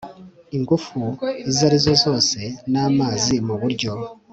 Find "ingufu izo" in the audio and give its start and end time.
0.57-1.63